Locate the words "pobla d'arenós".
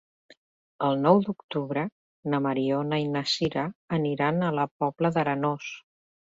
4.83-5.71